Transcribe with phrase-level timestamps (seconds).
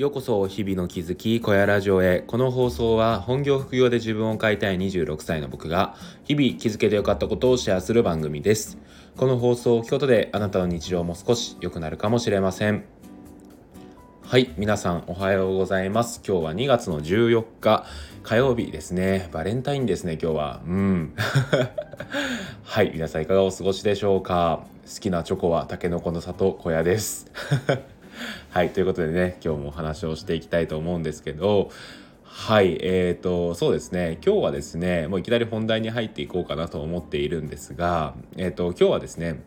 [0.00, 2.20] ようこそ日々の気づき小屋ラジオへ。
[2.26, 8.78] この放送は本業副業で自分を変えたい26歳の僕が日々気づけてよかったことをシェアする番組です。
[9.18, 12.86] この放送を聞くことであなたの日常も少し良くなるかもしれません。
[14.22, 16.22] はい皆さんおはようございます。
[16.26, 17.84] 今日は2月の14日
[18.22, 19.28] 火曜日ですね。
[19.32, 20.62] バレンタインですね今日は。
[20.66, 21.12] うん。
[22.64, 24.64] はい皆さんいかがお過ごしでしょうか。
[24.90, 27.30] 好きなチョコはたけのこの里小屋です。
[28.50, 31.70] はいということでね今日もお話をしていきたいと思うんですけど
[32.24, 39.42] はいえーとそうですね今日はですねもういきなり本題に入っていこうかなと思っているんですがえっ、ー、と今日はですね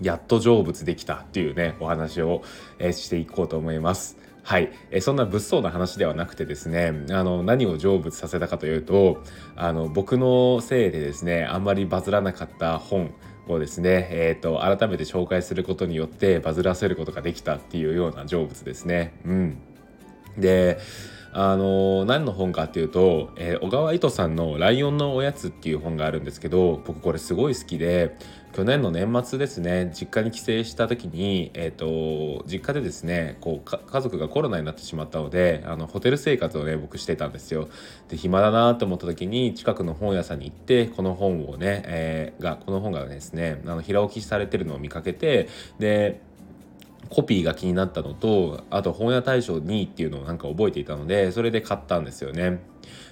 [0.00, 2.42] やっと成仏できたっていうねお話を、
[2.78, 4.16] え、していこうと思います。
[4.42, 9.22] はい、えそんな物騒な話ではなくてですねあの何を成仏させたかというと
[9.54, 13.12] あの僕のせいでですねあんまりバズらなかった本
[13.52, 19.12] をですね、えーと、改めて紹介することによってバズらせることができたっていうような成仏ですね。
[19.24, 19.58] うん、
[20.38, 20.78] で
[21.32, 28.16] あの何の本かっていうと、えー、小川糸さんの「ライオンのおやつ」っていう本があるんですけど僕これすごい好きで
[28.52, 37.68] 去年の年末ですね実家に帰省した時に、えーと、実家でですねこう家族がコロナになってしまったのであのホテル生活をね僕してたんですよ。
[38.08, 46.20] で暇だなと思った時に近くの本屋さんに行ってこの本をね、えー、がこの本がですねあの平置きされてるのを見かけてで
[47.10, 52.60] コピーが気になったのとあと本屋大賞2位っていうのをなんか覚えていたのでそれで買ったんですよね。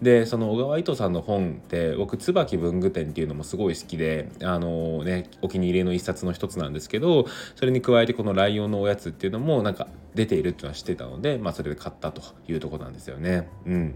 [0.00, 13.48] でその小川糸さんの本って僕椿文具店っていうのもすごい好きであのねお気に入りの一冊の一つなんですけどそれに加えてこの「ライオンのおやつ」っていうのもなんか出ているっていうのは知ってたので、まあ、それで買ったというとこなんですよね。
[13.66, 13.94] うん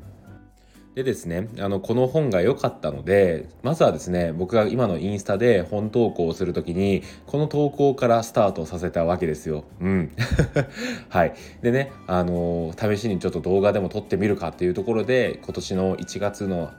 [0.94, 9.64] でですね、あの、この本が良かったので、まずはですね、僕が今のインスタで本投稿をするときに、この投稿からスタートさせたわけですよ。
[9.80, 10.12] うん。
[11.10, 11.34] はい。
[11.62, 16.70] でね、あの試しにちょっと動画でも撮ってみるかっていうところで、今年の1月の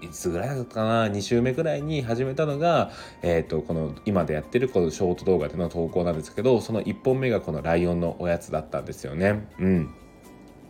[0.00, 2.92] いつぐらいだったかな2週目ぐらいに始めたのが、
[3.22, 9.46] えーと、この今でやってるこのショート動画での投稿なんですけどその1本目がこのライオンのおやつだったんですよね。
[9.58, 9.94] うん、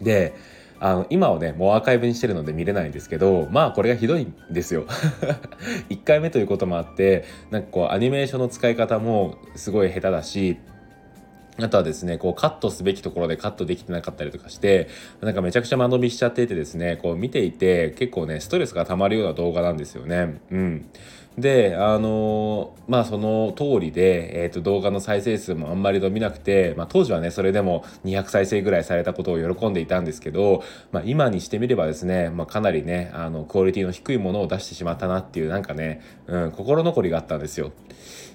[0.00, 0.34] で
[0.84, 4.84] あの今はねもうアーカイブにしてるので見れないんですけどまあこれがひどいんですよ
[5.88, 10.58] 1回目ということもあってなんかこうアニメーションの使い方もすごい下手だし
[11.56, 14.88] あとはですね、こうカットすべきところでカットできてなかったりとかして、
[15.20, 20.40] なんかめちゃくちゃ間延びしちゃっていてですね、こう見ていて結構ね、ストレスが溜まるような動画なんですよね。
[20.50, 20.90] うん。
[21.38, 30.62] で、あの、まあその通りで、え、ー、と動画の再生数もあんまり伸びなくて、まあ当時はね、それでも200再生ぐらいされたことを喜んでいたんですけど、
[30.92, 37.72] まあ今にしてみればですね、まあかなりね、あの、クオリティの低いものを出してしまったなっていうなんかね、うん、心残りがあったんですよ。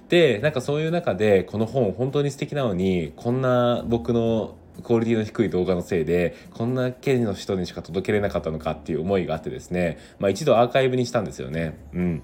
[0.09, 11.77] でなんかそういう中でこの本本当に素敵なのにこんな僕のクオリティの低い動画のせいでこんな県の人にしか届けれなかったのかっていう思いがあってですね、まあ、一度アーカイブにしたんですよね。
[11.93, 12.23] うん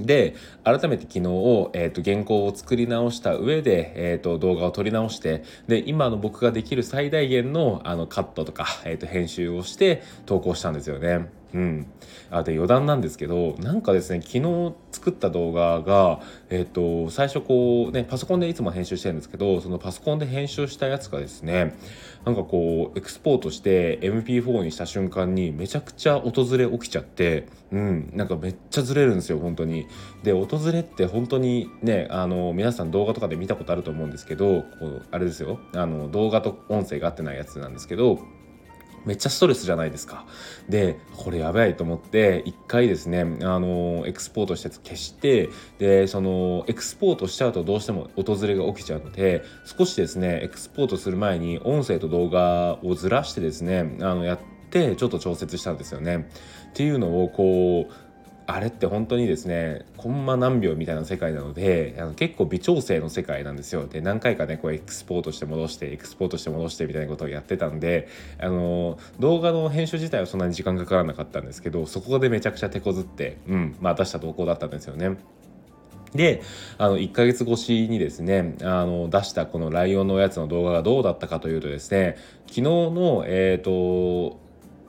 [0.00, 0.34] で
[0.64, 1.20] 改めて昨日、
[1.72, 11.28] えーと、原稿を作り直した上で、えーと、動画を撮り直してで今の僕ができる最大限のあのカットとか、えーと編集をして投稿したんですよね。
[11.56, 11.86] うん、
[12.30, 21.74] あで余談なんですけどなんかですね昨日作った動画が、えーと、最初こうねパソコンでいつも編集してるんですけどそのパソコンで編集したやつがですね
[22.26, 29.86] なんかこうエクスポートして MP4 にした瞬間にめちゃくちゃ訪れ起きちゃってうんなんかめっちゃずれるんですよ本当に。
[30.22, 38.18] で訪れって本当にねあの皆さん動画とかで見たことあると思うんですけどこうあれですよあの動画と音声が合ってないやつなんですけど
[39.06, 40.26] めっちゃストレスじゃないですか。
[40.68, 54.38] で、これやばいと思って、一回ですね、あの、エクスポートしたやつ消して、で、その、エクスポートしちゃうとどうしても訪れが起きちゃうので、少しですね、エクスポートする前に音声と動画をずらしてですね、あの、やっ
[54.70, 56.28] て、ちょっと調節したんですよね。
[56.70, 58.05] っていうのを、こう、
[58.48, 75.16] あれって本当にですねコンマ何秒みたいな世界なのであの結構微調整の世界なんですよで何回かねこうエクスポートして戻してエクスポートして戻してみたいなことをやってたんであの動画の編集自体はそんなに時間かからなかったんですけどそこでめちゃくちゃ手こずってうんまあ出した投稿だったんですよね。
[76.14, 76.42] で
[76.78, 82.16] あの1ヶ月越しにですねあの出したこのライオンのおやつの動画がどうだったかというとですね
[82.46, 84.38] 昨日のえっ、ー、と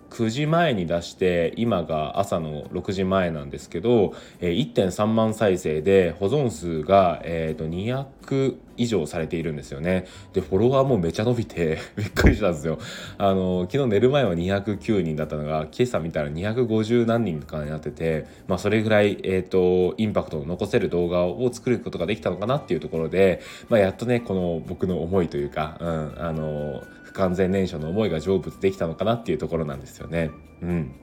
[0.10, 10.06] 9時前に出して今が朝の6時前なんですけど、えー、1.3万再生で保存数が、えーと、200以上されているんですよね。
[10.34, 12.78] でフォロワーもめちゃ伸びて びっくりしたんですよ。
[13.18, 26.84] あの昨日寝る前は209人だったのが今朝見たら250何人とかになっててまあそれぐらいえ、ー、とインパクトを残せる動画を作ることができたのかなっていうところでまあやっとねこの僕の思いというかうんあの
[27.18, 30.32] 完全燃焼の思いが成仏できたのかなっていうところなんですよね。
[30.62, 30.96] うん。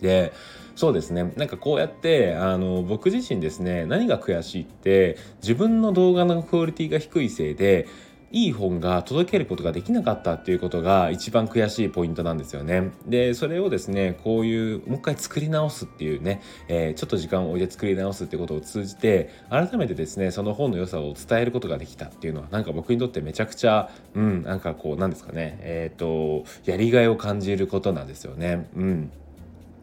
[0.00, 0.32] で
[0.74, 1.32] そうですね。
[1.36, 7.88] なんかこうやってあの僕自身ですね何が悔しいって自分の動画のクオリティが低いせいで
[8.32, 12.90] いい本が届けることができなかったっていうことが一番悔しいポイントなんですよね。
[13.06, 28.68] でそれをですねこういうもう一回作り直すっていうね、えー、ちょっと時間を置いて作り直すってことを通じて改めてですねその本の良さを伝えることができたっていうのはなんか僕にとってめちゃくちゃうんなんかこうなんですかねえっ、ー、とやりがいを感じることなんですよね。
[28.76, 29.12] うん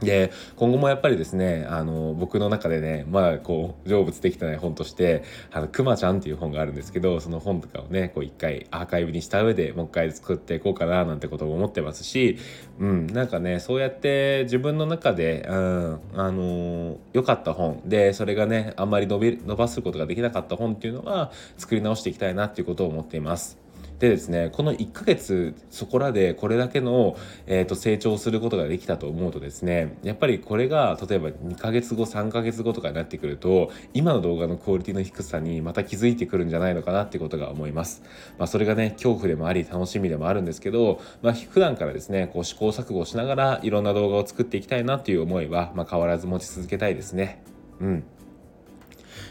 [0.04, 12.38] で今後もやっぱりですねあの僕の中でねまだこう成仏できてない本として「あのくまちゃん」っていう本があるんですけどその本とかをねこう一回アーカイブにした上でもう一回作っていこうかななんてことを思ってますし、
[12.80, 23.63] うん、なんかねそうやって自分の中で、うん、あの良かった本でそれがねあんまり伸び伸ばすことができなかった本っていうのは作り直していきたいなっていうことを思っています。
[24.04, 27.16] でですねこの1ヶ月そこらでこれだけの、
[27.48, 38.04] えーと、成長することができたと思うとですねやっぱりこれが例えば2ヶ月後3ヶ月後とかになってくると今の動画のクオリティの低さにまた気づいてくるんじゃないのかなってことが思います。
[38.38, 47.42] まあ、それがね恐怖でもあり楽しみでもあるんですけど、まあ、普段からですねこう試行錯誤しながらいろんな動画を作っていきたいなっていう思いは、まあ、変わらず持ち続けたいですね。
[47.80, 48.04] うん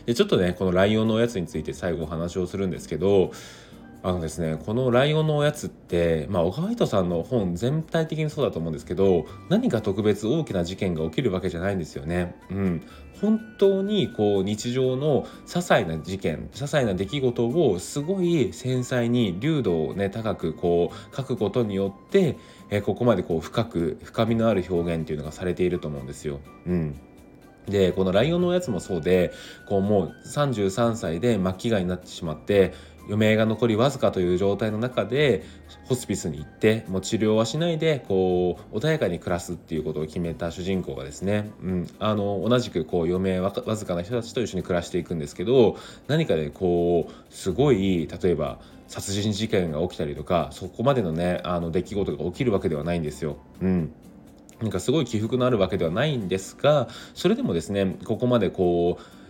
[0.07, 3.33] でちょっとねこのライオンのおやつについて最後お話をするんですけど
[4.05, 12.35] あのですねこの「ライオンのおやつ」ってまあ小川糸さんの本全体的にそうだと思うんですけど何か特別大きな事件が起きるわけじゃないんですよね。
[12.51, 12.83] うん、
[13.21, 22.37] 本当にこう日常の些細な事件些細な出来事をすごい繊細に流度をね高くこう書くことによって、
[22.71, 26.41] えここまでこう深く深みのある表現っていうのがされていると思うんですよ。
[26.67, 26.95] うん
[27.67, 29.33] でこのライオンのおやつもそうで
[29.69, 32.75] こうもう33歳で末期がになってしまって
[33.07, 35.45] 余命が残りわずかという状態の中で
[35.85, 45.77] ホスピスに行ってもう治療はしないでこう穏やかに暮らすっていうことを決めた主人公がですね、うん、あの同じくこう余命わずかな人たちと一緒に暮らしていくんですけど
[46.07, 53.39] 何かでこうすごい例えば殺人事件が起きたりとかそこまでのねあの出来事が起きるわけではないんですよ。
[53.61, 53.93] うん
[54.61, 59.22] なんかすごい起伏のあるわけではないんですがそれでもですねここまでこう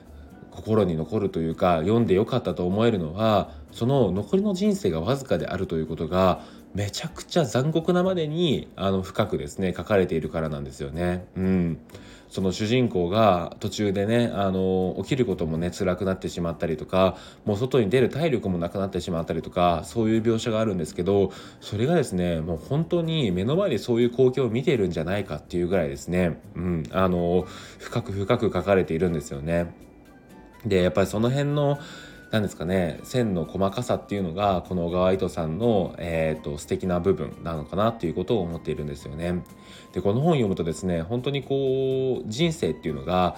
[0.52, 6.42] 心に残るというか読んでよかったと思えるのはその残りの人生がわずかであるということが
[6.74, 11.26] めちゃくちゃ残酷なまでにあの深くですね書かれているからなんですよね。
[11.36, 11.78] うん、
[12.28, 27.44] その主人公が途中でねあの起きることもね辛くなってしまったりとかもう外に出る体力もなくなってしまったりとかそういう描写があるんですけどそれがですねもう本当に目の前でそういう光景を見ているんじゃないかっていうぐらいですね、うん、あの
[27.78, 29.91] 深く深く書かれているんですよね。
[30.66, 31.78] でやっぱりその辺の
[32.30, 39.44] 何ですかね線の細かさっていうのがこの小川糸さんの、えーと、素敵な部分なのかなっていうことを思っているんですよね。
[39.92, 43.36] でこの本を読むとですね本当にこう人生っていうのが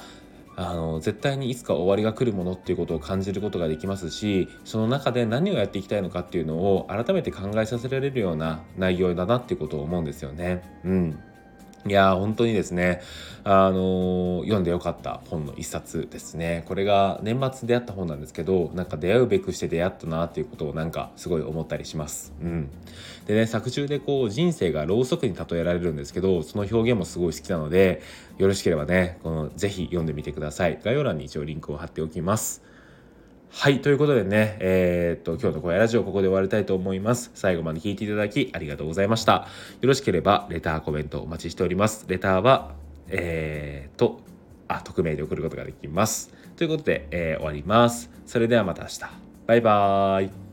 [0.56, 10.62] あの絶対にいつか終わりが来るものっていうことを感じることができますしその中で何をやっていきたいのかっていうのを改めて考えさせられるような内容だなっていうことを思うんですよね。
[10.84, 11.18] うん
[11.86, 13.02] いや本当にですね、
[13.44, 16.64] あのー、読んでよかった本の一冊ですね。
[16.66, 22.32] これが年末出会った本なんですけど、なんか出会うべくして出会ったなっていうことをなんかすごい思ったりします。
[22.41, 22.70] うん。
[23.26, 28.00] でね、作中でこう人生がろうそくに例えられるんですけど、その表現もすごい好きなので、
[28.38, 30.81] よろしければね、このぜひ読んでみてください。
[30.82, 32.62] 概要欄に一応リンクを貼っておきます。
[33.56, 33.81] はい。
[33.81, 37.31] ということでね、えー、っと、今日の声ラジオここで終わりたいと思います。
[37.34, 39.46] 最後まで聞いていただきありがとうございました。
[39.81, 42.05] よろしければ、レター、コメントお待ちしております。
[42.08, 42.73] レターは、
[43.08, 44.20] えー、と、
[44.67, 46.34] あ、匿名で送ることができます。
[46.56, 48.11] ということで、えー、終わります。
[48.27, 49.01] それではまた明日。
[49.46, 50.44] バイバーイ。